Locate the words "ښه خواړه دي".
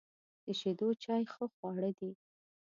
1.31-2.11